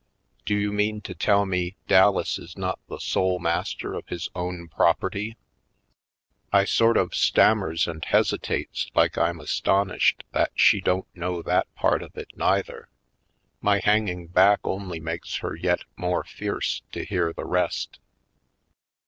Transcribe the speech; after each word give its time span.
"Do 0.47 0.55
you 0.55 0.71
mean 0.73 1.01
to 1.01 1.13
tell 1.13 1.45
me 1.45 1.75
Dallas 1.87 2.39
is 2.39 2.57
not 2.57 2.79
the 2.89 2.99
sole 2.99 3.37
master 3.37 3.93
of 3.93 4.07
his 4.07 4.29
own 4.33 4.67
property?" 4.67 5.37
212 6.49 6.49
/. 6.49 6.51
Poindexter, 6.51 6.51
Colored 6.51 6.59
I 6.59 6.65
sort 6.65 6.97
of 6.97 7.15
stammers 7.15 7.87
and 7.87 8.05
hesitates 8.05 8.89
like 8.95 9.19
I'm 9.19 9.39
astonished 9.39 10.23
that 10.31 10.53
she 10.55 10.81
don't 10.81 11.05
know 11.15 11.43
that 11.43 11.71
part 11.75 12.01
of 12.01 12.17
it, 12.17 12.29
neither. 12.35 12.89
My 13.61 13.77
hanging 13.79 14.25
back 14.25 14.61
only 14.63 14.99
makes 14.99 15.35
her 15.35 15.55
yet 15.55 15.83
more 15.95 16.23
fierce 16.23 16.81
to 16.93 17.05
hear 17.05 17.31
the 17.31 17.45
rest. 17.45 17.99